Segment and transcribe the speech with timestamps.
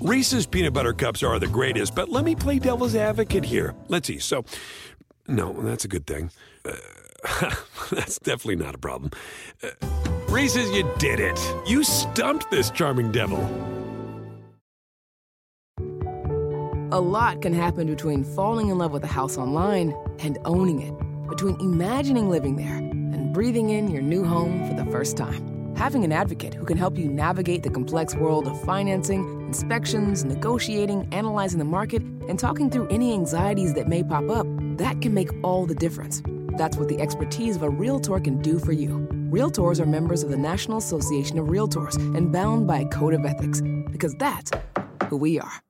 [0.00, 3.74] Reese's peanut butter cups are the greatest, but let me play devil's advocate here.
[3.88, 4.20] Let's see.
[4.20, 4.44] So,
[5.26, 6.30] no, that's a good thing.
[6.64, 7.54] Uh,
[7.90, 9.10] that's definitely not a problem.
[9.60, 9.70] Uh,
[10.28, 11.38] Reese's, you did it.
[11.66, 13.40] You stumped this charming devil.
[16.92, 21.28] A lot can happen between falling in love with a house online and owning it,
[21.28, 25.74] between imagining living there and breathing in your new home for the first time.
[25.74, 31.08] Having an advocate who can help you navigate the complex world of financing, inspections, negotiating,
[31.10, 35.30] analyzing the market, and talking through any anxieties that may pop up, that can make
[35.42, 36.22] all the difference.
[36.58, 39.08] That's what the expertise of a Realtor can do for you.
[39.32, 43.24] Realtors are members of the National Association of Realtors and bound by a code of
[43.24, 44.50] ethics, because that's
[45.08, 45.67] who we are.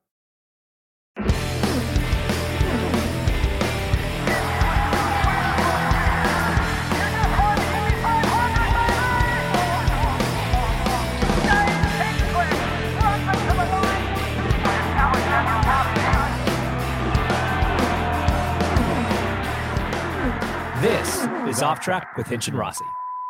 [21.79, 22.83] Off Track with Hinch and Rossi.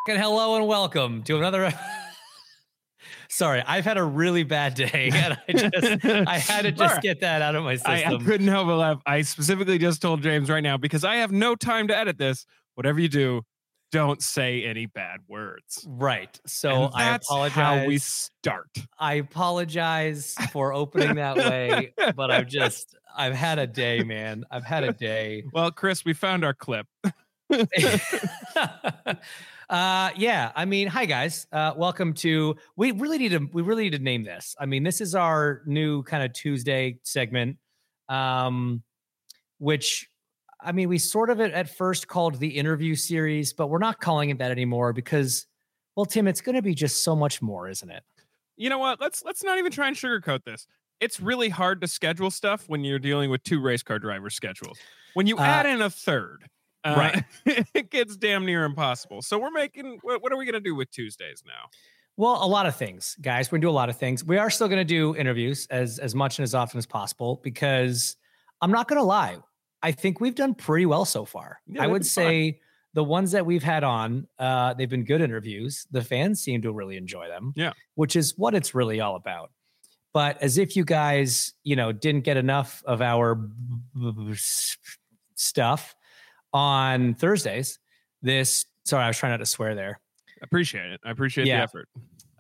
[0.08, 1.72] And hello and welcome to another.
[3.30, 7.22] Sorry, I've had a really bad day, and I just I had to just get
[7.22, 9.02] that out of my I, I couldn't help but laugh.
[9.06, 12.48] I specifically just told James right now because I have no time to edit this.
[12.74, 13.44] Whatever you do,
[13.92, 15.86] don't say any bad words.
[15.88, 16.40] right.
[16.48, 17.54] So I apologize.
[17.54, 18.80] how we start.
[18.98, 24.44] I apologize for opening that way, but I've just I've had a day, man.
[24.50, 25.44] I've had a day.
[25.54, 26.88] Well, Chris, we found our clip.
[29.70, 33.84] uh yeah i mean hi guys uh welcome to we really need to we really
[33.84, 37.58] need to name this i mean this is our new kind of tuesday segment
[38.08, 38.82] um
[39.58, 40.10] which
[40.62, 44.30] i mean we sort of at, first called the interview series but we're not calling
[44.30, 45.46] it that anymore because
[45.96, 48.04] well tim it's going to be just so much more isn't it
[48.58, 49.00] You know what?
[49.00, 50.68] Let's let's not even try and sugarcoat this.
[51.00, 54.78] It's really hard to schedule stuff when you're dealing with two race car driver schedules.
[55.14, 56.44] When you Uh, add in a third,
[56.84, 57.24] uh, right.
[57.74, 59.22] it gets damn near impossible.
[59.22, 60.00] So we're making.
[60.02, 61.70] What, what are we gonna do with Tuesdays now?
[62.18, 63.52] Well, a lot of things, guys.
[63.52, 64.24] We're gonna do a lot of things.
[64.24, 68.16] We are still gonna do interviews as as much and as often as possible because
[68.62, 69.38] I'm not gonna lie.
[69.82, 71.62] I think we've done pretty well so far.
[71.68, 72.04] Yeah, I would fun.
[72.04, 72.60] say
[72.94, 75.86] the ones that we've had on, uh, they've been good interviews.
[75.92, 77.54] The fans seem to really enjoy them.
[77.56, 77.72] Yeah.
[77.96, 79.52] which is what it's really all about.
[80.12, 83.52] But as if you guys, you know, didn't get enough of our b-
[83.96, 84.76] b- s-
[85.36, 85.96] stuff
[86.54, 87.80] on Thursdays.
[88.22, 90.00] This, sorry, I was trying not to swear there.
[90.42, 91.02] Appreciate it.
[91.06, 91.58] I appreciate Yeah.
[91.58, 91.90] the effort.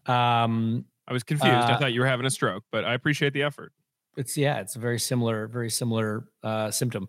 [0.05, 1.53] Um, I was confused.
[1.53, 3.71] I Uh, thought you were having a stroke, but I appreciate the effort.
[4.17, 7.07] It's yeah, it's a very similar, very similar uh, symptom.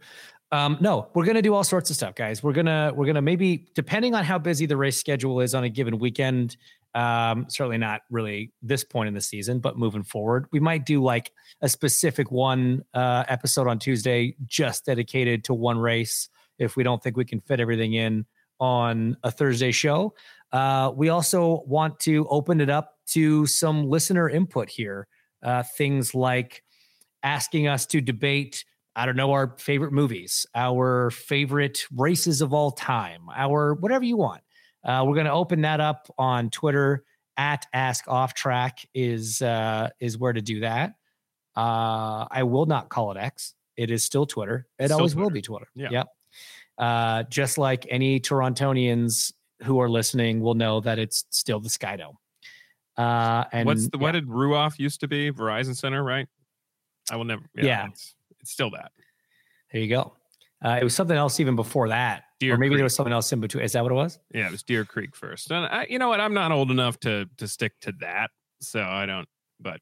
[0.52, 2.42] Um, no, we're gonna do all sorts of stuff, guys.
[2.42, 5.68] We're gonna we're gonna maybe depending on how busy the race schedule is on a
[5.68, 6.56] given weekend.
[6.94, 11.02] Um, certainly not really this point in the season, but moving forward, we might do
[11.02, 11.30] like
[11.60, 16.28] a specific one uh, episode on Tuesday just dedicated to one race
[16.60, 18.24] if we don't think we can fit everything in
[18.60, 20.14] on a Thursday show.
[20.52, 25.08] Uh, we also want to open it up to some listener input here.
[25.42, 26.62] Uh, things like
[27.22, 32.70] asking us to debate, I don't know, our favorite movies, our favorite races of all
[32.70, 34.42] time, our whatever you want.
[34.84, 37.04] Uh, we're going to open that up on Twitter
[37.36, 40.94] at Ask Off Track is uh, is where to do that.
[41.56, 43.54] Uh, I will not call it X.
[43.76, 44.66] It is still Twitter.
[44.78, 45.68] It Still always will be Twitter.
[45.74, 45.88] Yeah.
[45.90, 46.06] Yep.
[46.80, 52.14] Uh, just like any Torontonians who are listening will know that it's still the Skydome.
[52.96, 54.02] Uh, and What's the yeah.
[54.02, 55.30] what did Ruoff used to be?
[55.30, 56.26] Verizon Center, right?
[57.10, 57.42] I will never.
[57.54, 57.86] Yeah, Yeah.
[57.88, 58.92] It's, it's still that.
[59.72, 60.14] There you go.
[60.64, 62.78] Uh, it was something else even before that, Deer or maybe Creek.
[62.78, 63.64] there was something else in between.
[63.64, 64.18] Is that what it was?
[64.34, 65.50] Yeah, it was Deer Creek first.
[65.50, 66.20] And I, you know what?
[66.20, 68.30] I'm not old enough to to stick to that,
[68.60, 69.28] so I don't.
[69.60, 69.80] But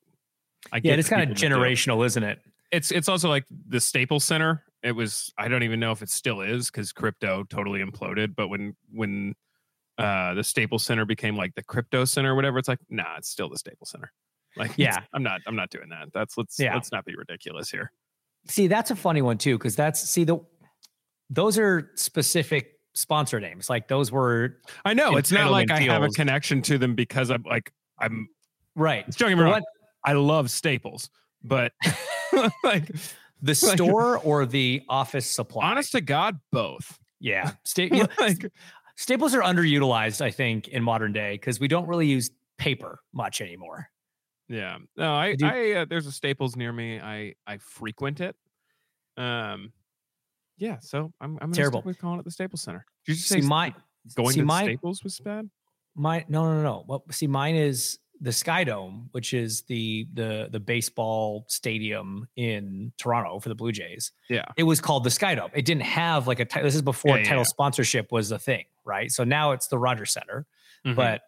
[0.73, 1.75] I Yeah, it's kind of people that do it.
[1.75, 2.41] generational, isn't it?
[2.71, 4.65] It's it's also like the Staples Center.
[4.89, 5.33] It was.
[5.37, 8.35] I don't even know if it still is because crypto totally imploded.
[8.35, 9.35] But when when
[9.99, 13.29] uh the Staples Center became like the crypto center or whatever, it's like nah, it's
[13.29, 14.11] still the Staples Center.
[14.57, 15.01] Like Yeah.
[15.13, 16.09] I'm not I'm not doing that.
[16.15, 16.73] That's let's Yeah.
[16.75, 17.93] let's not be ridiculous here.
[18.47, 20.39] See, that's a funny one too, because that's see the
[21.29, 23.69] those are specific sponsor names.
[23.69, 24.57] Like those were
[24.87, 28.29] I know it's not like I have a connection to them because I'm like I'm
[28.75, 29.05] right.
[29.19, 29.63] don't get me wrong.
[30.03, 31.11] I love Staples,
[31.43, 31.73] but
[32.65, 32.89] like
[33.43, 35.71] the store or the office supply.
[35.71, 36.99] honest to God, both.
[37.21, 37.53] yeah.
[37.65, 38.51] Sta- you know, like
[38.97, 43.41] staples are underutilized, I think, in modern day because we don't really use paper much
[43.41, 43.89] anymore.
[44.49, 46.99] yeah, no, I do- I uh, there's a Staples near me.
[47.01, 48.35] I I frequent it.
[49.17, 49.73] Um,
[50.57, 51.81] yeah, so I'm I'm gonna Terrible.
[51.81, 52.85] stick with calling it the Staples Center.
[53.07, 53.75] Did you just See, say my
[54.17, 55.49] going see, to my- Staples was bad?
[55.95, 56.85] my no no no.
[56.87, 62.93] Well, see, mine is the Sky Dome, which is the the the baseball stadium in
[62.99, 64.13] Toronto for the Blue Jays.
[64.29, 64.45] Yeah.
[64.57, 65.51] It was called the Sky Dome.
[65.55, 67.43] It didn't have like a ti- this is before Yeah, title yeah.
[67.45, 69.11] sponsorship was a thing, right?
[69.11, 70.47] So now it's the Rogers Center,
[70.85, 70.97] Mhm.
[70.97, 71.23] but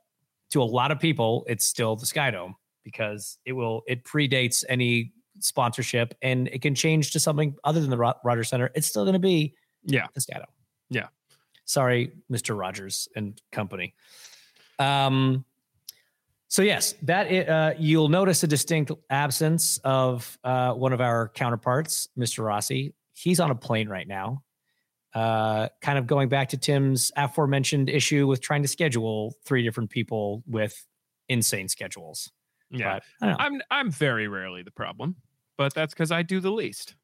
[0.51, 4.65] to a lot of people, it's still the Sky Dome because it will it predates
[4.69, 8.71] any sponsorship and it can change to something other than the Ro- Rogers Center.
[8.75, 9.55] It's still going to be
[9.85, 10.07] yeah.
[10.15, 10.47] the Sky Dome.
[10.91, 11.07] Yeah.
[11.67, 12.59] Sorry, Mr.
[12.59, 13.95] Rogers and company.
[14.81, 15.45] Um.
[16.51, 22.09] So yes, that uh, you'll notice a distinct absence of uh, one of our counterparts,
[22.19, 22.45] Mr.
[22.45, 22.93] Rossi.
[23.13, 24.43] He's on a plane right now.
[25.15, 29.91] Uh, kind of going back to Tim's aforementioned issue with trying to schedule three different
[29.91, 30.85] people with
[31.29, 32.33] insane schedules.
[32.71, 32.95] Yeah.
[32.95, 33.45] But I don't know.
[33.45, 35.15] I'm I'm very rarely the problem,
[35.57, 36.97] but that's because I do the least.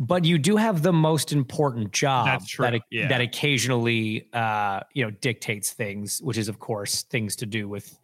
[0.00, 3.06] but you do have the most important job that yeah.
[3.08, 7.98] that occasionally uh you know dictates things which is of course things to do with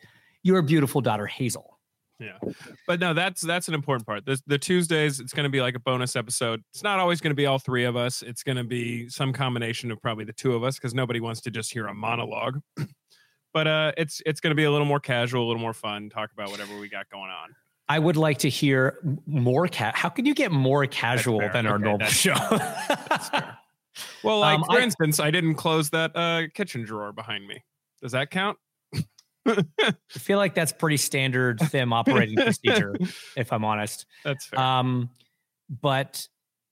[0.46, 1.78] your beautiful daughter Hazel.
[2.18, 2.38] Yeah.
[2.86, 4.24] But no, that's that's an important part.
[4.24, 6.62] The the Tuesdays, it's gonna be like a bonus episode.
[6.72, 8.22] It's not always gonna be all three of us.
[8.22, 11.50] It's gonna be some combination of probably the two of us because nobody wants to
[11.50, 12.60] just hear a monologue.
[13.52, 16.32] but uh it's it's gonna be a little more casual, a little more fun, talk
[16.32, 17.54] about whatever we got going on.
[17.88, 19.94] I would like to hear more cat.
[19.94, 22.34] How can you get more casual than our Okay, normal that's- show?
[24.22, 27.62] Well, like Um, for I- instance, I didn't close that uh kitchen drawer behind me.
[28.02, 28.58] Does that count?
[29.46, 32.94] I feel like that's pretty standard FIM operating procedure,
[33.36, 34.06] if I'm honest.
[34.24, 34.60] That's fair.
[34.60, 35.10] Um,
[35.68, 36.26] but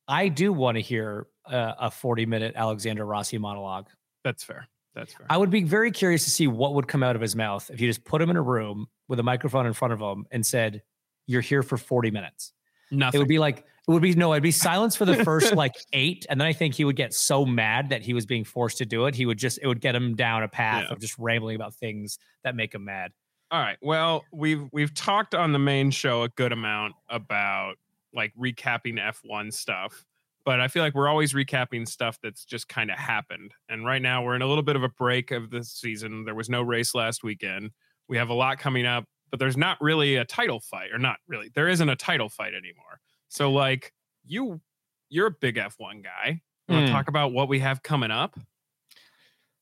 [0.09, 3.87] I do want to hear uh, a 40 minute Alexander Rossi monologue.
[4.23, 4.69] that's fair.
[4.94, 5.26] That's fair.
[5.29, 7.81] I would be very curious to see what would come out of his mouth if
[7.81, 10.47] you just put him in a room with a microphone in front of him and
[10.47, 10.82] said,
[11.26, 12.53] You're here for 40 minutes.
[12.91, 13.19] Nothing.
[13.19, 15.75] It would be like, it would be no, it'd be silence for the first like
[15.92, 16.26] eight.
[16.31, 18.86] And then I think he would get so mad that he was being forced to
[18.86, 19.14] do it.
[19.14, 20.92] He would just, it would get him down a path Yeah.
[20.92, 23.12] of just rambling about things that make him mad.
[23.50, 23.76] All right.
[23.82, 27.75] Well, we've we've talked on the main show a good amount about
[28.12, 30.04] like recapping F1 stuff,
[30.44, 33.52] but I feel like we're always recapping stuff that's just kind of happened.
[33.69, 36.25] And right now we're in a little bit of a break of the season.
[36.25, 37.70] There was no race last weekend.
[38.08, 41.16] We have a lot coming up, but there's not really a title fight or not
[41.28, 41.50] really.
[41.54, 43.00] There isn't a title fight anymore.
[43.34, 43.92] So like
[44.25, 44.60] you
[45.08, 46.40] you're a big F1 guy.
[46.69, 48.38] You want to talk about what we have coming up?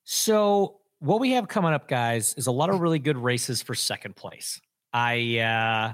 [0.04, 3.74] So what we have coming up, guys, is a lot of really good races for
[3.74, 4.60] second place.
[4.92, 5.92] I uh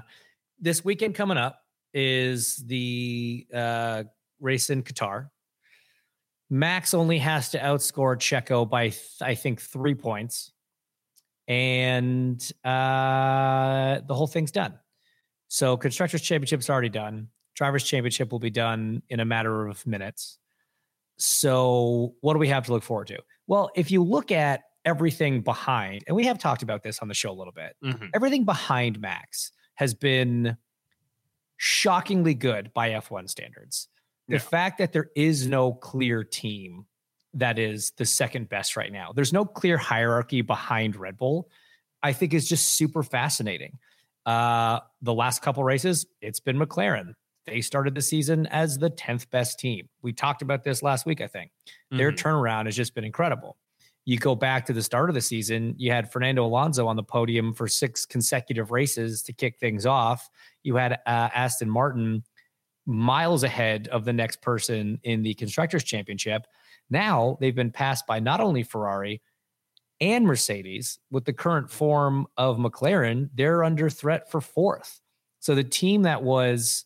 [0.59, 1.61] this weekend coming up
[1.93, 4.03] is the uh
[4.41, 5.29] race in Qatar.
[6.49, 10.51] Max only has to outscore Checo by th- I think three points,
[11.47, 14.77] and uh the whole thing's done.
[15.47, 17.29] So constructors championship's already done.
[17.59, 20.39] Drivers championship will be done in a matter of minutes.
[21.17, 23.19] So what do we have to look forward to?
[23.47, 27.13] Well, if you look at everything behind, and we have talked about this on the
[27.13, 28.11] show a little bit, Mhm.
[28.15, 30.55] everything behind Max has been
[31.57, 33.89] shockingly good by F1 standards.
[34.29, 34.39] The Yeah.
[34.39, 36.85] fact that there is no clear team
[37.33, 41.51] that is the second best right now, there's no clear hierarchy behind Red Bull,
[42.01, 43.79] I think is just super fascinating.
[44.25, 47.15] Uh, the last couple races, it's been McLaren.
[47.45, 49.89] They started the season as the 10th best team.
[50.01, 51.51] We talked about this last week, I think
[51.91, 52.17] their Mhm.
[52.17, 53.57] turnaround has just been incredible.
[54.05, 57.03] You go back to the start of the season, you had Fernando Alonso on the
[57.03, 60.29] podium for six consecutive races to kick things off.
[60.63, 62.23] You had uh, Aston Martin
[62.85, 66.47] miles ahead of the next person in the Constructors' Championship.
[66.89, 69.21] Now they've been passed by not only Ferrari
[70.01, 70.97] and Mercedes.
[71.11, 75.01] With the current form of McLaren, they're under threat for fourth.
[75.39, 76.85] So the team that was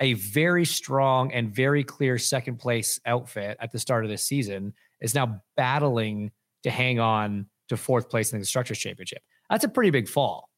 [0.00, 4.74] a very strong and very clear second place outfit at the start of this season
[5.00, 6.30] is now battling
[6.62, 9.22] to hang on to fourth place in the constructors championship.
[9.50, 10.50] That's a pretty big fall.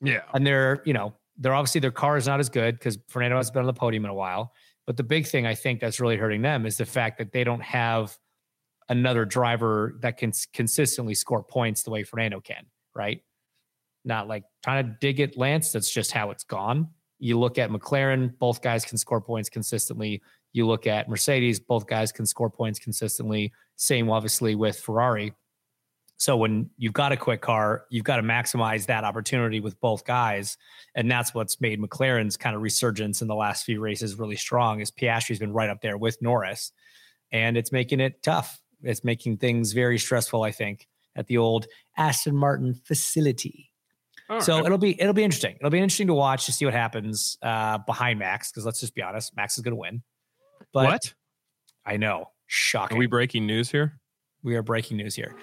[0.00, 0.22] Yeah.
[0.34, 3.50] and they're you know they're obviously their car is not as good because fernando has
[3.50, 4.52] been on the podium in a while.
[4.86, 7.42] But the big thing i think that's really hurting them is the fact that they
[7.42, 8.18] don't have
[8.90, 13.20] another driver that can consistently score points the way fernando can right?
[14.04, 16.88] Not like trying to dig at lance that's just how it's gone
[17.24, 20.20] you look at McLaren, both guys can score points consistently.
[20.52, 23.50] You look at Mercedes, both guys can score points consistently.
[23.76, 25.32] Same, obviously, with Ferrari.
[26.18, 30.04] So when you've got a quick car, you've got to maximize that opportunity with both
[30.04, 30.58] guys,
[30.94, 34.80] and that's what's made McLaren's kind of resurgence in the last few races really strong.
[34.80, 36.72] Is Piastri's been right up there with Norris,
[37.32, 38.60] and it's making it tough.
[38.82, 40.42] It's making things very stressful.
[40.42, 41.66] I think at the old
[41.96, 43.70] Aston Martin facility.
[44.30, 44.64] All So right.
[44.66, 45.56] it'll be it'll be interesting.
[45.60, 48.94] It'll be interesting to watch to see what happens uh, behind Max because let's just
[48.94, 50.02] be honest, Max is going to win.
[50.72, 51.14] But what?
[51.84, 52.96] I know, Are shocking.
[52.98, 54.00] we we, breaking news here?
[54.42, 55.34] we are breaking news here.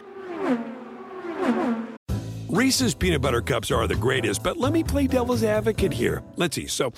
[2.50, 6.22] Reese's peanut butter cups are the greatest, but let me play devil's advocate here.
[6.36, 6.68] Let's see.
[6.68, 6.92] So,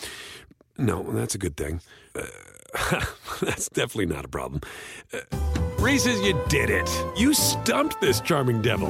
[0.77, 1.79] no, that's a good thing.
[2.15, 2.25] Uh,
[3.41, 4.61] that's definitely not a problem.
[5.13, 5.19] Uh,
[5.77, 6.89] Reese's, you did it.
[7.15, 8.89] You stumped this charming devil.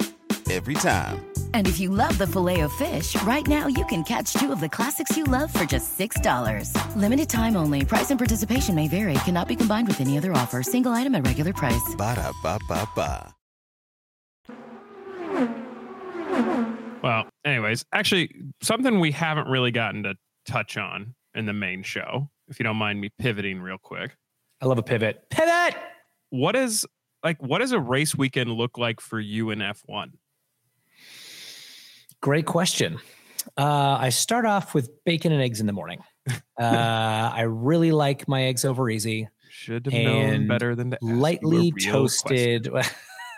[0.51, 1.25] Every time.
[1.53, 4.59] And if you love the filet of fish, right now you can catch two of
[4.59, 6.95] the classics you love for just $6.
[6.97, 7.85] Limited time only.
[7.85, 9.13] Price and participation may vary.
[9.25, 10.61] Cannot be combined with any other offer.
[10.63, 11.95] Single item at regular price.
[11.97, 13.33] Ba da ba ba ba.
[17.03, 22.29] Well, anyways, actually, something we haven't really gotten to touch on in the main show,
[22.47, 24.15] if you don't mind me pivoting real quick.
[24.61, 25.29] I love a pivot.
[25.29, 25.75] Pivot.
[26.29, 26.85] What is
[27.23, 30.11] like what does a race weekend look like for you in F1?
[32.21, 32.99] Great question.
[33.57, 36.03] Uh, I start off with bacon and eggs in the morning.
[36.29, 39.27] Uh, I really like my eggs over easy.
[39.49, 42.71] Should have known better than to ask you a lightly toasted.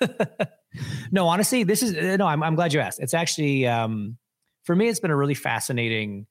[1.12, 2.28] no, honestly, this is uh, no.
[2.28, 3.00] I'm I'm glad you asked.
[3.00, 4.18] It's actually um,
[4.64, 6.28] for me, it's been a really fascinating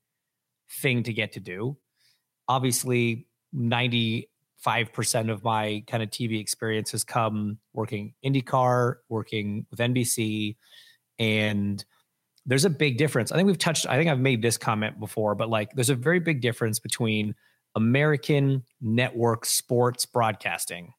[0.81, 1.79] thing to get to do.
[2.49, 4.29] Obviously, ninety
[4.59, 10.57] five percent of my kind of TV experience has come working IndyCar, working with NBC,
[11.19, 11.85] and
[12.47, 13.31] there's a big difference.
[13.33, 13.87] I think we've touched.
[13.87, 17.35] I think I've made this comment before, but like, there's a very big difference between
[17.77, 20.93] American network sports broadcasting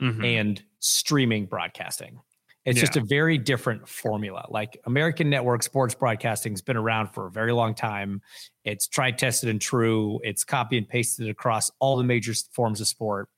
[0.00, 0.24] Mhm.
[0.40, 2.20] and streaming broadcasting.
[2.64, 4.46] It's just a very different formula.
[4.48, 8.22] Like American network sports broadcasting has been around for a very long time.
[8.64, 10.20] It's tried, tested, and true.
[10.22, 13.28] It's copy and pasted across all the major forms of sport.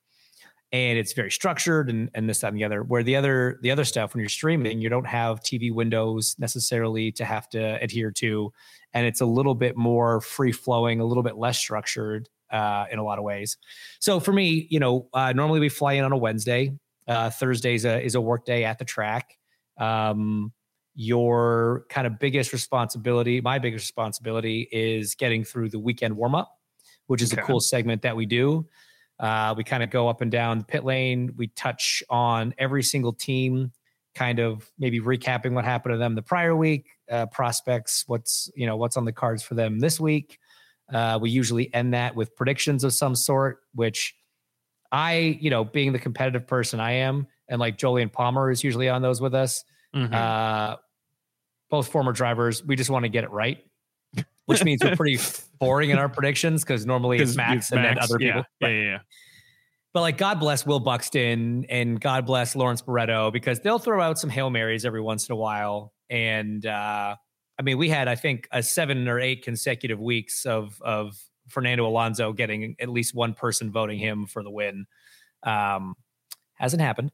[0.71, 2.83] And it's very structured and, and this, that, and the other.
[2.83, 7.11] Where the other the other stuff, when you're streaming, you don't have TV windows necessarily
[7.13, 8.51] to have to adhere to.
[8.93, 12.99] And it's a little bit more free flowing, a little bit less structured uh, in
[12.99, 13.57] a lot of ways.
[13.99, 16.73] So for me, you know, uh, normally we fly in on a Wednesday.
[17.07, 19.37] Uh, Thursday is a is a work day at the track.
[19.77, 20.51] Um,
[20.95, 26.51] your kind of biggest responsibility, my biggest responsibility, is getting through the weekend warm up,
[27.07, 28.65] which is a cool segment that we do.
[29.19, 31.33] Uh, we kind of go up and down the pit lane.
[31.37, 33.71] We touch on every single team,
[34.13, 38.65] kind of maybe recapping what happened to them the prior week, uh, prospects, what's you
[38.65, 40.37] know what's on the cards for them this week.
[40.93, 44.15] Uh, we usually end that with predictions of some sort, which
[44.91, 48.87] I, you know, being the competitive person I am, and like Jolyon Palmer is usually
[48.89, 49.63] on those with us.
[49.95, 50.13] Mhm.
[50.13, 50.77] Uh,
[51.69, 53.65] both former drivers, we just want to get it right,
[54.45, 55.19] which means we're pretty
[55.59, 58.43] boring in our predictions because normally it's Max and then other people.
[58.61, 58.97] Yeah, yeah, yeah.
[59.93, 64.19] But like, God bless Will Buxton and God bless Lawrence Barretto because they'll throw out
[64.19, 65.93] some Hail Marys every once in a while.
[66.09, 67.15] And uh,
[67.57, 71.87] I mean, we had, I think, a seven or eight consecutive weeks of, of Fernando
[71.87, 74.85] Alonso getting at least one person voting him for the win.
[75.43, 75.95] Um,
[76.55, 77.11] hasn't happened.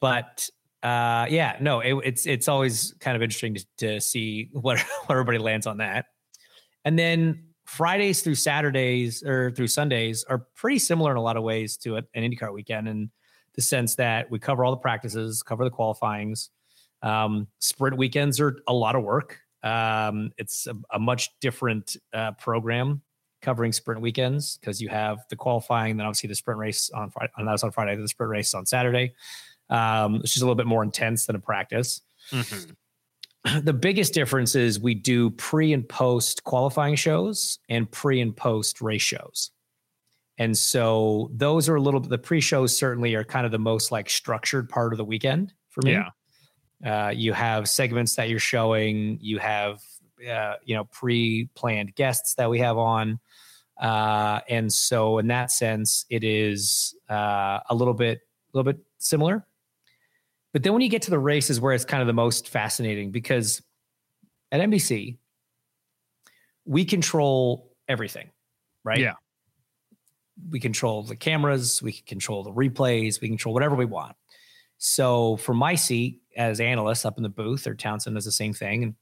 [0.00, 0.48] But
[0.82, 5.10] uh, yeah, no, it, it's it's always kind of interesting to, to see what, what
[5.10, 6.06] everybody lands on that.
[6.86, 11.42] And then Fridays through Saturdays or through Sundays are pretty similar in a lot of
[11.42, 13.10] ways to an IndyCar weekend in
[13.56, 16.50] the sense that we cover all the practices, cover the qualifyings.
[17.02, 19.40] Um, sprint weekends are a lot of work.
[19.64, 23.02] Um, it's a, a much different uh, program
[23.42, 27.32] covering sprint weekends because you have the qualifying, then obviously the sprint race on Friday,
[27.36, 29.12] and that's on Friday, the sprint race on Saturday.
[29.70, 32.00] Um, it's just a little bit more intense than a practice
[32.30, 32.76] Mhm.
[33.62, 38.80] the biggest difference is we do pre and post qualifying shows and pre and post
[38.80, 39.50] race shows.
[40.38, 43.90] And so those are a little bit the pre-shows certainly are kind of the most
[43.90, 45.92] like structured part of the weekend for me.
[45.92, 46.10] Yeah.
[46.84, 49.18] Uh, you have segments that you're showing.
[49.22, 49.80] You have
[50.30, 53.18] uh, you know pre-planned guests that we have on,
[53.80, 58.80] uh, and so in that sense, it is uh, a little bit a little bit
[58.98, 59.46] similar.
[60.56, 63.10] But then when you get to the races, where it's kind of the most fascinating
[63.10, 63.60] because
[64.50, 65.18] at NBC
[66.64, 68.30] we control everything,
[68.82, 68.98] right?
[68.98, 69.12] Yeah.
[70.48, 74.16] We control the cameras, we control the replays, we control whatever we want.
[74.78, 78.54] So for my seat as analyst up in the booth, or Townsend does the same
[78.54, 78.82] thing.
[78.82, 78.94] And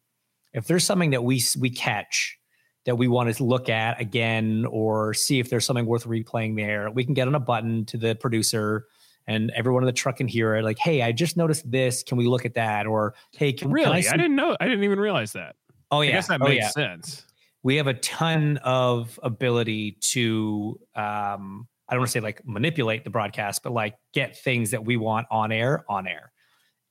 [0.55, 2.37] if there's something that we we catch
[2.85, 6.91] that we want to look at again or see if there's something worth replaying there,
[6.91, 8.87] we can get on a button to the producer
[9.27, 10.65] and everyone in the truck can hear it.
[10.65, 12.03] Like, hey, I just noticed this.
[12.03, 12.87] Can we look at that?
[12.87, 14.03] Or hey, can, Really?
[14.03, 14.57] can I, I, didn't know.
[14.61, 15.57] I didn't even realize that.
[15.91, 16.69] Oh yeah, I guess that oh, makes yeah.
[16.71, 17.25] sense.
[17.63, 23.05] we have a ton of ability to um i don't want to say like manipulate
[23.05, 26.31] the broadcast but like get things that we want on air on air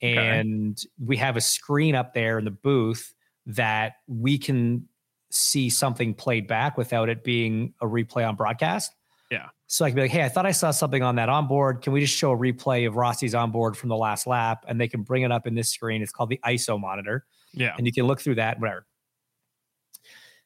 [0.01, 0.17] Okay.
[0.39, 3.13] and we have a screen up there in the booth
[3.45, 4.87] that we can
[5.31, 8.91] see something played back without it being a replay on broadcast
[9.33, 9.47] Yeah.
[9.67, 11.81] so i can be like hey i thought i saw something on that onboard.
[11.81, 14.63] Can we just show a replay of rossi's onboard from the last lap?
[14.67, 16.01] And they can bring it up in this screen.
[16.03, 17.25] It's called the iso monitor.
[17.53, 17.73] Yeah.
[17.77, 18.85] and you can look through that whatever.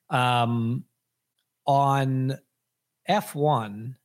[0.09, 0.85] Um
[1.65, 2.37] on
[3.09, 3.95] f1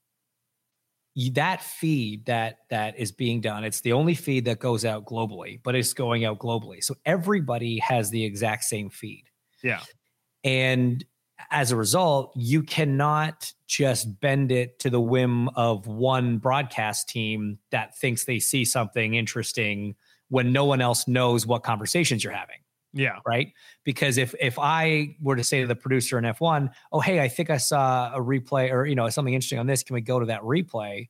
[1.35, 5.61] that feed that that is being done it's the only feed that goes out globally
[5.63, 6.83] but it's going out globally.
[6.83, 9.25] So everybody has the exact same feed.
[9.63, 9.81] Yeah.
[10.43, 11.05] and
[11.51, 17.59] as a result you cannot just bend it to the whim of one broadcast team
[17.71, 19.95] that thinks they see something interesting
[20.29, 22.57] when no one else knows what conversations you're having
[22.93, 23.19] Yeah.
[23.27, 23.53] right?
[23.85, 27.29] Because if if I were to say to the producer in F1, "Oh, hey, I
[27.29, 29.83] think I saw a replay or you know something interesting on this.
[29.83, 31.09] Can we go to that replay?"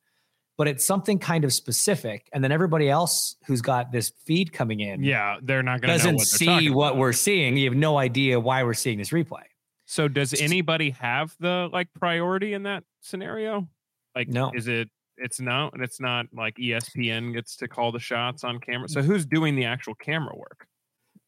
[0.58, 4.80] But it's something kind of specific, and then everybody else who's got this feed coming
[4.80, 5.38] in, Yeah.
[5.42, 6.98] They're not going to doesn't what see what about.
[6.98, 7.56] we're seeing.
[7.56, 9.44] You have no idea why we're seeing this replay.
[9.86, 13.68] So does anybody have the like priority in that scenario?
[14.14, 14.52] Like, No.
[14.54, 14.88] Is it?
[15.18, 18.88] It's no, and it's not like ESPN gets to call the shots on camera.
[18.88, 20.66] So who's doing the actual camera work?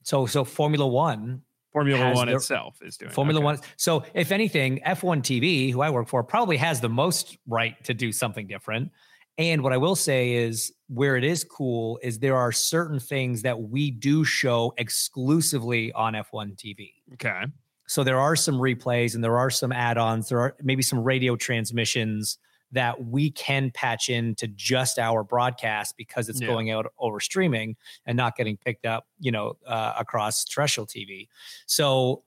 [0.03, 1.43] So so Formula One
[1.75, 3.45] Formula One their- itself is doing Formula okay.
[3.45, 3.59] One.
[3.77, 7.93] So, if anything, F1 TV, who I work for, probably has the most right to
[7.93, 8.93] do something different.
[9.39, 13.43] And what I will say is, where it is cool is there are certain things
[13.43, 16.93] that we do show exclusively on F1 TV.
[17.15, 17.43] Okay.
[17.87, 20.29] So there are some replays and there are some add-ons.
[20.29, 22.39] There are maybe some radio transmissions
[22.73, 26.49] that we can patch into just our broadcast because it's Yeah.
[26.49, 31.29] going out over streaming and not getting picked up, you know, uh, across terrestrial TV.
[31.67, 32.25] So,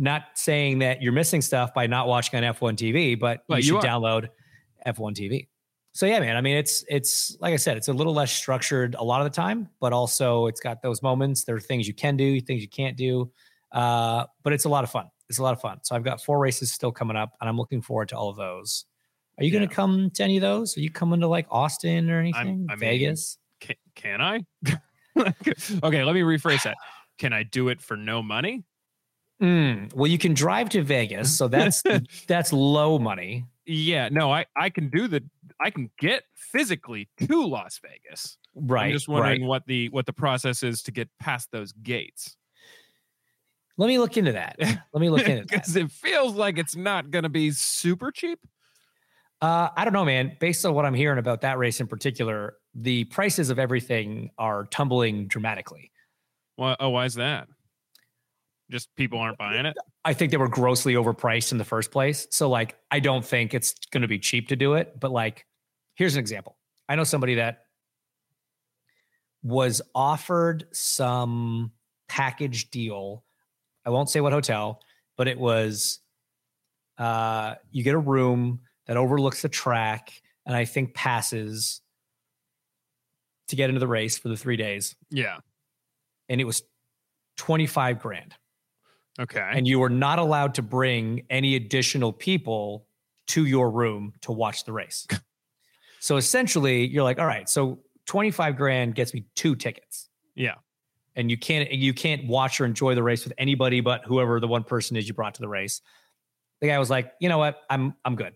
[0.00, 3.64] not saying that you're missing stuff by not watching on F1 TV, but Well, you
[3.74, 4.00] you should are.
[4.00, 4.28] download
[4.86, 5.48] F1 TV.
[5.92, 6.36] So yeah, man.
[6.36, 9.24] I mean, it's it's like I said, it's a little less structured a lot of
[9.24, 11.44] the time, but also it's got those moments.
[11.44, 13.32] There are things you can do, things you can't do,
[13.72, 15.06] uh, but it's a lot of fun.
[15.28, 15.78] It's a lot of fun.
[15.82, 18.36] So I've got four races still coming up, and I'm looking forward to all of
[18.36, 18.84] those.
[19.38, 20.76] Are you going to come to any of those?
[20.76, 22.66] Are you coming to like Austin or anything?
[22.68, 23.38] I mean, Vegas?
[23.60, 24.40] Can, can I?
[25.16, 26.76] okay, let me rephrase that.
[27.18, 28.64] Can I do it for no money?
[29.40, 31.82] Mm, well, you can drive to Vegas, so that's
[32.26, 33.44] that's low money.
[33.66, 35.22] Yeah, no, I I can do the
[35.60, 38.38] I can get physically to Las Vegas.
[38.54, 38.86] Right.
[38.86, 39.48] I'm just wondering right.
[39.48, 42.36] what the what the process is to get past those gates
[43.78, 44.56] Let me look into that.
[44.60, 45.48] Let me look into that.
[45.48, 48.40] because it feels like it's not going to be super cheap.
[49.40, 50.36] Uh, I don't know, man.
[50.40, 54.64] Based on what I'm hearing about that race in particular, the prices of everything are
[54.66, 55.92] tumbling dramatically.
[56.56, 57.46] Why, oh, why is that?
[58.68, 59.76] Just people aren't buying it.
[60.04, 62.26] I think they were grossly overpriced in the first place.
[62.30, 64.98] So, like, I don't think it's going to be cheap to do it.
[64.98, 65.46] But, like,
[65.94, 66.56] here's an example
[66.88, 67.60] I know somebody that
[69.42, 71.72] was offered some
[72.08, 73.24] package deal.
[73.88, 74.82] I won't say what hotel,
[75.16, 76.00] but it was
[76.98, 80.12] uh, you get a room that overlooks the track
[80.44, 81.80] and I think passes
[83.48, 84.94] to get into the race for the three days.
[85.10, 85.38] Yeah.
[86.28, 86.62] And it was
[87.38, 88.34] 25 grand
[89.18, 89.48] Okay.
[89.54, 92.86] and you were not allowed to bring any additional people
[93.28, 95.06] to your room to watch the race.
[96.00, 100.10] so essentially, you're like, all right, so 25 grand gets me two tickets.
[100.34, 100.56] yeah.
[101.18, 104.48] And you can't you can't watch or enjoy the race with anybody but whoever the
[104.48, 105.82] one person is you brought to the race.
[106.62, 107.60] The guy was like, you know what?
[107.68, 108.32] I'm I'm good.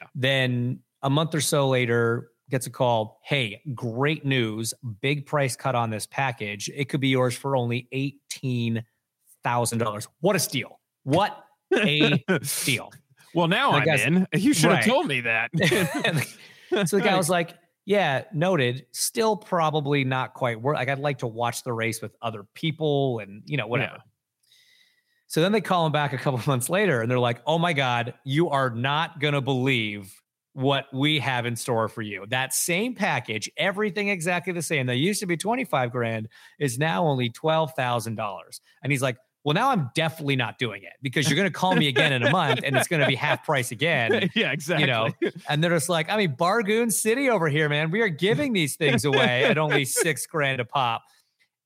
[0.00, 0.06] Yeah.
[0.14, 3.20] Then a month or so later, gets a call.
[3.24, 4.72] Hey, great news!
[5.02, 6.70] Big price cut on this package.
[6.74, 8.84] It could be yours for only eighteen
[9.44, 10.08] thousand dollars.
[10.20, 10.80] What a steal!
[11.02, 12.92] What a steal!
[13.34, 14.26] Well, now I'm in.
[14.34, 14.84] You should have Right.
[14.86, 15.50] told me that.
[16.86, 17.54] So the guy was like,
[17.88, 18.84] "Yeah, noted.
[18.92, 20.76] Still probably not quite worth.
[20.76, 24.02] Like I'd like to watch the race with other people, and you know whatever." Yeah.
[25.26, 27.72] So then they call him back a couple months later, and they're like, "Oh my
[27.72, 30.14] god, you are not gonna believe."
[30.54, 32.26] What we have in store for you.
[32.30, 34.86] That same package, everything exactly the same.
[34.86, 38.60] That used to be 25 grand, is now only $12,000.
[38.82, 41.74] And he's like, Well, now I'm definitely not doing it because you're going to call
[41.74, 44.28] me again in a month and it's going to be half price again.
[44.34, 44.86] yeah, exactly.
[44.86, 45.10] You know,
[45.48, 47.90] and they're just like, I mean, Bargoon City over here, man.
[47.90, 51.02] We are giving these things away at only six grand a pop.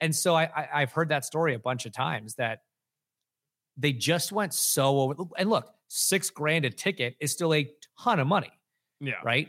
[0.01, 2.61] And so I, I I've heard that story a bunch of times that
[3.77, 5.15] they just went so over.
[5.39, 7.71] And look, six grand a ticket is still a
[8.03, 8.53] ton of money,
[9.01, 9.15] yeah.
[9.25, 9.49] right?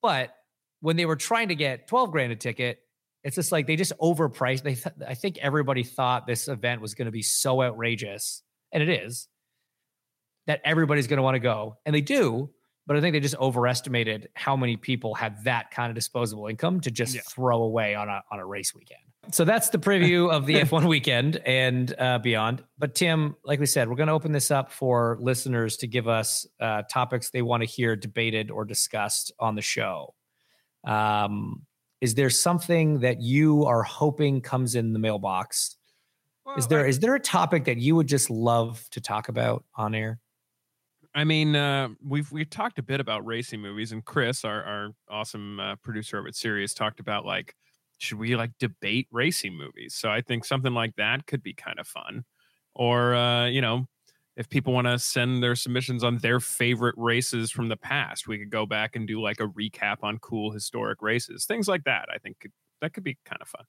[0.00, 0.34] But
[0.80, 2.80] when they were trying to get 12 grand a ticket,
[3.24, 4.62] it's just like they just overpriced.
[4.62, 8.82] They, th- I think everybody thought this event was going to be so outrageous, and
[8.82, 9.28] it is
[10.46, 12.50] that everybody's going to want to go, and they do.
[12.84, 16.80] But I think they just overestimated how many people have that kind of disposable income
[16.80, 17.20] to just Yeah.
[17.28, 18.98] throw away on a on a race weekend.
[19.30, 22.64] So that's the preview of the F1 weekend and uh, beyond.
[22.76, 26.08] But Tim, like we said, we're going to open this up for listeners to give
[26.08, 30.12] us uh, topics they want to hear debated or discussed on the show.
[30.84, 31.64] Um,
[32.02, 35.76] is there something that you are hoping comes in the mailbox?
[36.58, 39.94] is there is there a topic that you would just love to talk about on
[39.94, 40.18] air?
[41.14, 44.88] I mean, uh, we've we talked a bit about racing movies, and Chris, our our
[45.08, 47.54] awesome uh, producer over at Sirius, talked about like,
[47.98, 49.94] should we like debate racing movies?
[49.94, 52.24] So I think something like that could be kind of fun,
[52.74, 53.86] or uh, you know,
[54.36, 58.38] if people want to send their submissions on their favorite races from the past, we
[58.38, 62.06] could go back and do like a recap on cool historic races, things like that.
[62.12, 63.64] I think could, that could be kind of fun.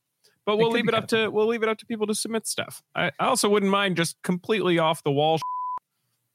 [0.45, 2.15] But we'll could leave it up kinda to we'll leave it up to people to
[2.15, 2.82] submit stuff.
[2.95, 5.39] I, I also wouldn't mind just completely off the wall.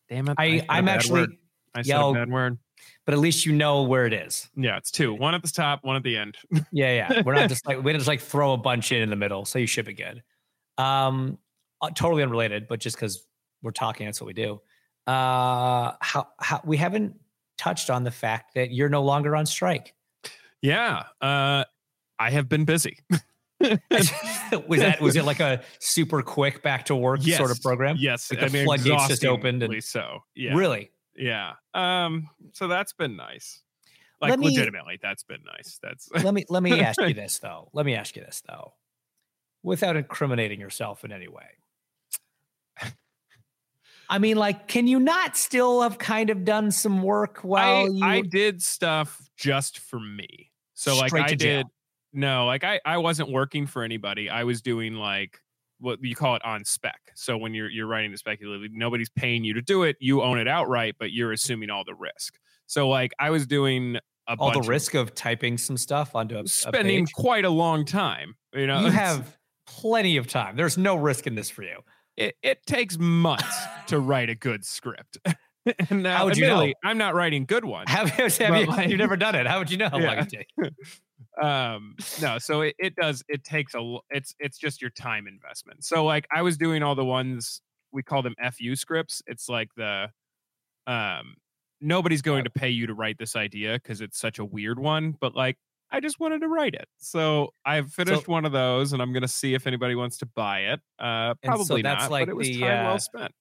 [0.09, 0.35] Damn it!
[0.39, 1.31] I said a I'm actually, word.
[1.75, 2.11] I said Yo.
[2.11, 2.59] a bad word.
[3.05, 4.49] but at least you know where it is.
[4.57, 5.15] Yeah, it's two.
[5.15, 6.37] One at the top, one at the end.
[6.73, 7.23] Yeah, yeah.
[7.23, 9.45] We're not just like we didn't just like throw a bunch in in the middle,
[9.45, 10.23] so you should be good.
[10.79, 11.39] Um,
[11.83, 13.27] uh, totally unrelated, but just because
[13.63, 14.61] we're talking, that's what we do.
[15.07, 17.19] Uh, how how we haven't
[17.57, 19.95] touched on the fact that you're no longer on strike.
[20.63, 21.05] yeah.
[21.21, 21.65] Uh
[22.19, 22.99] I have been busy.
[23.61, 24.11] was
[24.81, 27.97] that was it like a super quick back to work sort of program?
[27.99, 28.31] Yes.
[28.31, 30.21] Like the floodgates just opened and- so.
[30.35, 30.55] Yeah.
[30.55, 30.91] Really?
[31.17, 31.55] Yeah.
[31.75, 33.63] Um, so that's been nice.
[34.21, 35.79] Like Let me- legitimately, that's been nice.
[35.83, 37.71] That's let me let me ask you this though.
[37.73, 38.75] Let me ask you this though,
[39.63, 41.47] without incriminating yourself in any way.
[44.11, 47.95] I mean, like, can you not still have kind of done some work I, while
[47.95, 48.05] you?
[48.05, 50.51] I did stuff just for me.
[50.75, 51.37] So like I jail.
[51.37, 51.67] did
[52.13, 54.31] no, like I I wasn't working for anybody.
[54.31, 55.41] I was doing like
[55.81, 57.01] what you call it on spec.
[57.15, 59.97] So when you're you're writing the speculatively, nobody's paying you to do it.
[60.01, 62.35] You own it outright, but you're assuming all the risk.
[62.67, 66.37] So like I was doing all the bunch of risk of typing some stuff onto
[66.37, 67.13] a, a spending page?
[67.15, 68.35] quite a long time.
[68.55, 70.57] You know, You have plenty of time.
[70.57, 71.81] There's no risk in this for you.
[72.19, 75.19] It, it takes months to write a good script.
[75.91, 76.73] and now, How would you know?
[76.85, 77.89] I'm not writing good ones.
[77.91, 78.67] Have, have you?
[78.67, 79.47] like- you've never done it.
[79.47, 79.89] How would you know?
[79.89, 80.69] how long Yeah.
[81.43, 85.85] um no so it, it does it takes a it's it's just your time investment
[85.85, 87.61] so like i was doing all the ones
[87.93, 90.09] we call them fu scripts it's like the
[90.89, 91.35] um
[91.81, 95.15] nobody's going to pay you to write this idea because it's such a weird one
[95.21, 95.57] but like
[95.91, 99.29] i just wanted to write it so i've finished one of those and i'm gonna
[99.29, 102.31] see if anybody wants to buy it uh And so probably that's not like but
[102.33, 103.33] it was the, time uh, well spent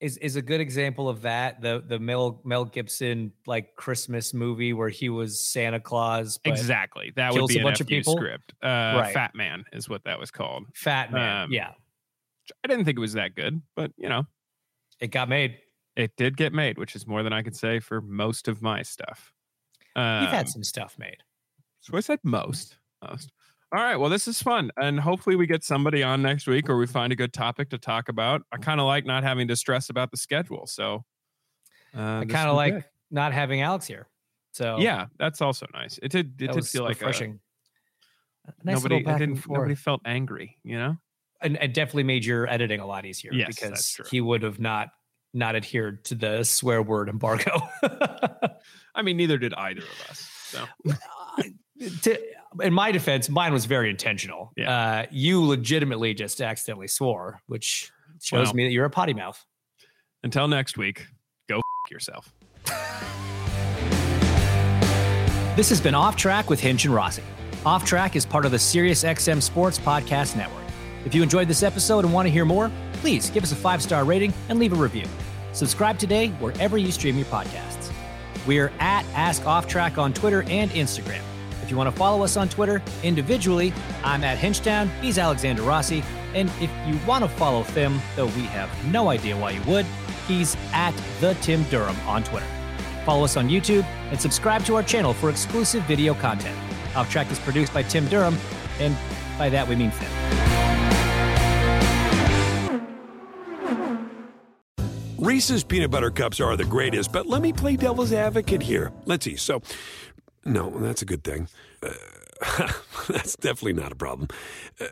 [0.00, 4.72] is is a good example of that the the Mel Mel Gibson like Christmas movie
[4.72, 8.16] where he was Santa Claus exactly that would be a bunch of people?
[8.16, 9.14] script uh Right.
[9.14, 11.44] fat man is what that was called Fat Man.
[11.44, 11.70] Um, yeah,
[12.64, 14.24] i didn't think it was that good but you know
[15.00, 15.58] it got made.
[15.96, 18.82] It did get made, which is more than I could say for most of my
[18.82, 19.32] stuff.
[19.96, 21.16] You've Um, had some stuff made.
[21.82, 22.78] So I said most.
[23.08, 23.32] Most.
[23.74, 23.96] All right.
[23.96, 27.12] Well, this is fun, and hopefully we get somebody on next week, or we find
[27.12, 28.42] a good topic to talk about.
[28.52, 31.04] I kind of like not having to stress about the schedule, so
[31.96, 32.84] uh, I kind of like good.
[33.10, 34.08] not having Alex here.
[34.52, 35.98] So Yeah, that's also nice.
[36.02, 36.40] It did.
[36.40, 37.40] It did feel like a, refreshing.
[38.46, 39.02] A nice nobody.
[39.02, 39.48] didn't.
[39.48, 40.58] Nobody felt angry.
[40.62, 40.96] You know.
[41.40, 44.90] and it definitely made your editing a lot easier Yes, because he would have not
[45.34, 47.62] not adhered to the swear word embargo.
[48.94, 50.28] I mean, neither did either of us.
[50.44, 50.66] So
[52.02, 52.18] to,
[52.60, 54.52] in my defense, mine was very intentional.
[54.56, 54.70] Yeah.
[55.02, 57.90] Uh, you legitimately just accidentally swore, which
[58.20, 58.54] shows Well.
[58.54, 59.42] me that you're a potty mouth.
[60.24, 61.06] until next week,
[61.48, 62.32] go f- yourself.
[65.56, 67.22] This has been Off Track with Hinch and Rossi.
[67.66, 70.62] Off Track is part of the SiriusXM Sports Podcast Network.
[71.04, 73.82] If you enjoyed this episode and want to hear more, please give us a five
[73.82, 75.04] star rating and leave a review.
[75.52, 77.92] Subscribe today wherever you stream your podcasts.
[78.46, 81.20] We're at Ask Off Track on Twitter and Instagram.
[81.72, 83.72] You want to follow us on Twitter individually,
[84.04, 86.04] I'm at Hinchtown, he's Alexander Rossi.
[86.34, 89.86] And if you want to follow Tim, though we have no idea why you would,
[90.28, 92.44] he's at the Tim Durham on Twitter.
[93.06, 96.58] Follow us on YouTube and subscribe to our channel for exclusive video content.
[96.94, 98.36] Off Track is produced by Tim Durham,
[98.78, 98.94] and
[99.38, 100.10] by that we mean Finn.
[105.16, 108.92] Reese's peanut butter cups are the greatest, but let me play devil's advocate here.
[109.06, 109.36] Let's see.
[109.36, 109.62] So,
[110.44, 111.48] no, that's a good thing.
[111.82, 111.90] Uh,
[113.08, 114.28] that's definitely not a problem.
[114.80, 114.86] Uh,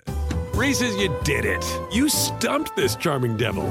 [0.55, 1.65] Reese's, you did it.
[1.93, 3.65] You stumped this charming devil.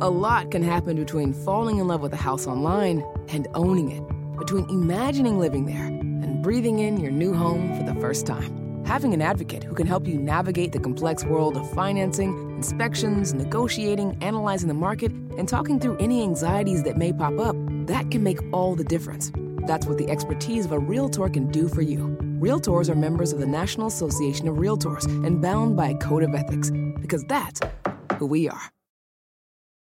[0.00, 4.02] A lot can happen between falling in love with a house online and owning it,
[4.38, 8.84] between imagining living there and breathing in your new home for the first time.
[8.84, 14.18] Having an advocate who can help you navigate the complex world of financing, inspections, negotiating,
[14.20, 18.38] analyzing the market, and talking through any anxieties that may pop up, that can make
[18.52, 19.32] all the difference.
[19.66, 22.16] That's what the expertise of a Realtor can do for you.
[22.40, 26.34] Realtors are members of the National Association of Realtors and bound by a code of
[26.34, 26.70] ethics,
[27.00, 27.60] because that's
[28.18, 28.73] who we are.